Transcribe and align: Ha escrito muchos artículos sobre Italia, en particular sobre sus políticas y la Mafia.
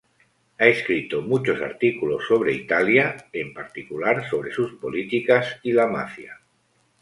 Ha 0.57 0.65
escrito 0.65 1.21
muchos 1.21 1.61
artículos 1.61 2.23
sobre 2.27 2.53
Italia, 2.53 3.17
en 3.33 3.53
particular 3.53 4.27
sobre 4.31 4.51
sus 4.51 4.71
políticas 4.79 5.59
y 5.61 5.73
la 5.73 5.85
Mafia. 5.85 6.39